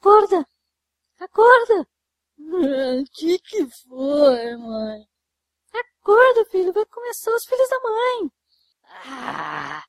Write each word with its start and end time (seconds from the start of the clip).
Acorda! 0.00 0.46
Acorda! 1.20 1.86
O 2.38 3.04
que 3.12 3.38
que 3.38 3.66
foi, 3.66 4.56
mãe? 4.56 5.04
Acorda, 5.72 6.44
filho, 6.50 6.72
vai 6.72 6.84
começar 6.86 7.30
os 7.34 7.44
filhos 7.44 7.68
da 7.68 7.80
mãe. 7.80 8.30
Ah, 9.06 9.82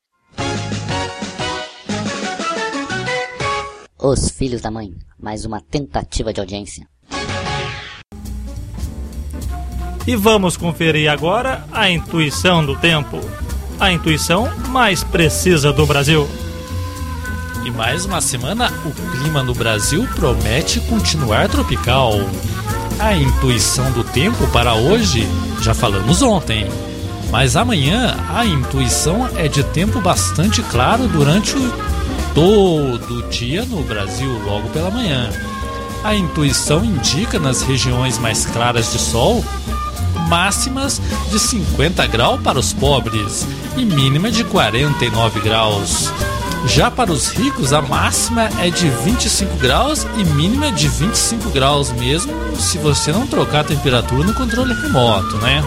Os 4.00 4.30
Filhos 4.30 4.62
da 4.62 4.72
Mãe, 4.72 4.92
mais 5.20 5.44
uma 5.44 5.60
tentativa 5.60 6.32
de 6.32 6.40
audiência. 6.40 6.88
E 10.08 10.16
vamos 10.16 10.56
conferir 10.56 11.12
agora 11.12 11.66
a 11.72 11.90
intuição 11.90 12.66
do 12.66 12.80
tempo. 12.80 13.18
A 13.80 13.92
intuição 13.92 14.46
mais 14.70 15.04
precisa 15.04 15.74
do 15.74 15.86
Brasil. 15.86 16.26
E 17.68 17.70
mais 17.70 18.06
uma 18.06 18.22
semana, 18.22 18.72
o 18.86 18.92
clima 19.12 19.44
no 19.44 19.54
Brasil 19.54 20.08
promete 20.16 20.80
continuar 20.80 21.50
tropical. 21.50 22.14
A 22.98 23.14
intuição 23.14 23.92
do 23.92 24.06
tempo 24.06 24.48
para 24.54 24.74
hoje 24.76 25.28
já 25.60 25.74
falamos 25.74 26.22
ontem. 26.22 26.66
Mas 27.30 27.58
amanhã 27.58 28.16
a 28.34 28.46
intuição 28.46 29.30
é 29.36 29.50
de 29.50 29.66
tempo 29.66 30.00
bastante 30.00 30.64
claro 30.64 31.10
durante 31.10 31.56
todo 32.34 33.20
o 33.20 33.30
dia 33.30 33.66
no 33.66 33.84
Brasil, 33.84 34.32
logo 34.46 34.70
pela 34.70 34.90
manhã. 34.90 35.30
A 36.06 36.16
intuição 36.16 36.86
indica 36.86 37.38
nas 37.38 37.64
regiões 37.64 38.18
mais 38.18 38.46
claras 38.46 38.94
de 38.94 38.98
sol 38.98 39.44
máximas 40.30 41.02
de 41.30 41.38
50 41.38 42.08
graus 42.08 42.40
para 42.42 42.58
os 42.60 42.72
pobres 42.72 43.46
e 43.76 43.84
mínima 43.84 44.32
de 44.32 44.46
49 44.46 45.42
graus. 45.42 46.14
Já 46.66 46.92
para 46.92 47.12
os 47.12 47.30
ricos, 47.30 47.72
a 47.72 47.82
máxima 47.82 48.50
é 48.60 48.70
de 48.70 48.90
25 48.90 49.56
graus 49.58 50.06
e 50.18 50.24
mínima 50.24 50.72
de 50.72 50.88
25 50.88 51.50
graus, 51.52 51.92
mesmo 51.92 52.34
se 52.58 52.78
você 52.78 53.12
não 53.12 53.28
trocar 53.28 53.62
a 53.62 53.64
temperatura 53.64 54.26
no 54.26 54.34
controle 54.34 54.74
remoto, 54.74 55.38
né? 55.38 55.64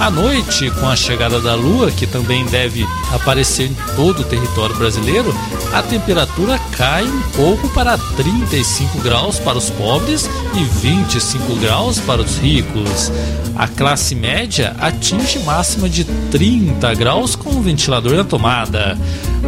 À 0.00 0.10
noite, 0.10 0.70
com 0.70 0.88
a 0.88 0.94
chegada 0.94 1.40
da 1.40 1.56
lua, 1.56 1.90
que 1.90 2.06
também 2.06 2.44
deve 2.46 2.86
aparecer 3.12 3.68
em 3.68 3.76
todo 3.96 4.20
o 4.20 4.24
território 4.24 4.76
brasileiro, 4.76 5.34
a 5.72 5.82
temperatura 5.82 6.56
cai 6.76 7.02
um 7.02 7.22
pouco 7.34 7.68
para 7.70 7.98
35 7.98 9.00
graus 9.00 9.40
para 9.40 9.58
os 9.58 9.70
pobres 9.70 10.30
e 10.54 10.62
25 10.62 11.56
graus 11.56 11.98
para 11.98 12.20
os 12.20 12.38
ricos. 12.38 13.10
A 13.56 13.66
classe 13.66 14.14
média 14.14 14.76
atinge 14.78 15.40
máxima 15.40 15.88
de 15.88 16.04
30 16.04 16.94
graus 16.94 17.34
com 17.34 17.50
o 17.50 17.60
ventilador 17.60 18.14
na 18.14 18.22
tomada. 18.22 18.96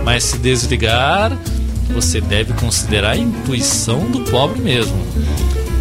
Mas 0.05 0.25
se 0.25 0.39
desligar, 0.61 1.37
você 1.93 2.21
deve 2.21 2.53
considerar 2.55 3.13
a 3.13 3.17
intuição 3.17 4.11
do 4.11 4.21
pobre 4.31 4.61
mesmo. 4.61 4.97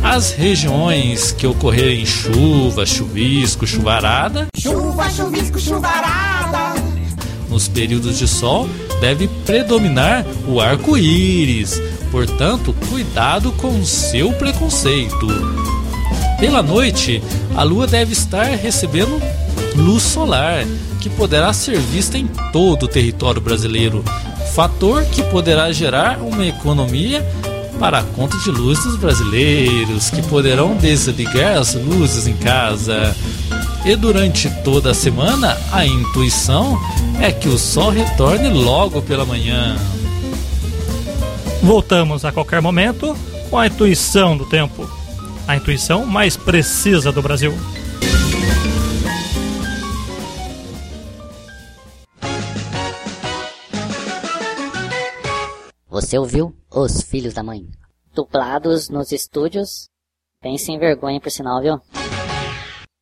As 0.01 0.31
regiões 0.31 1.31
que 1.33 1.45
ocorrerem 1.45 2.05
chuva, 2.05 2.85
chuvisco, 2.85 3.67
chuvarada, 3.67 4.47
Chuva, 4.57 5.09
chuvisco, 5.09 5.59
chuvarada. 5.59 6.81
nos 7.49 7.67
períodos 7.67 8.17
de 8.17 8.27
sol, 8.27 8.69
deve 9.01 9.27
predominar 9.45 10.25
o 10.47 10.61
arco-íris. 10.61 11.81
Portanto, 12.11 12.73
cuidado 12.89 13.51
com 13.53 13.79
o 13.79 13.85
seu 13.85 14.31
preconceito. 14.33 15.27
Pela 16.39 16.63
noite, 16.63 17.21
a 17.55 17.63
lua 17.63 17.85
deve 17.85 18.13
estar 18.13 18.45
recebendo 18.45 19.21
luz 19.75 20.03
solar, 20.03 20.65
que 21.01 21.09
poderá 21.09 21.51
ser 21.53 21.77
vista 21.79 22.17
em 22.17 22.27
todo 22.51 22.83
o 22.83 22.87
território 22.87 23.41
brasileiro, 23.41 24.03
fator 24.49 25.05
que 25.05 25.23
poderá 25.23 25.71
gerar 25.71 26.19
uma 26.21 26.45
economia 26.45 27.25
para 27.79 27.99
a 27.99 28.03
conta 28.03 28.37
de 28.39 28.51
luz 28.51 28.83
dos 28.83 28.97
brasileiros, 28.97 30.09
que 30.09 30.21
poderão 30.23 30.75
desligar 30.75 31.57
as 31.57 31.73
luzes 31.75 32.27
em 32.27 32.35
casa. 32.35 33.15
E 33.85 33.95
durante 33.95 34.49
toda 34.63 34.91
a 34.91 34.93
semana, 34.93 35.57
a 35.71 35.85
intuição 35.85 36.77
é 37.21 37.31
que 37.31 37.47
o 37.47 37.57
sol 37.57 37.89
retorne 37.89 38.49
logo 38.49 39.01
pela 39.01 39.25
manhã. 39.25 39.77
Voltamos 41.63 42.25
a 42.25 42.31
qualquer 42.31 42.61
momento 42.61 43.15
com 43.49 43.57
a 43.57 43.67
intuição 43.67 44.37
do 44.37 44.45
tempo. 44.45 44.89
A 45.47 45.55
intuição 45.55 46.05
mais 46.05 46.35
precisa 46.35 47.11
do 47.11 47.21
Brasil. 47.21 47.53
Você 55.99 56.17
ouviu 56.17 56.55
Os 56.71 57.01
Filhos 57.01 57.33
da 57.33 57.43
Mãe? 57.43 57.67
Dublados 58.15 58.87
nos 58.87 59.11
estúdios. 59.11 59.89
Pense 60.41 60.71
em 60.71 60.79
vergonha 60.79 61.19
por 61.19 61.29
sinal, 61.29 61.61
viu? 61.61 61.81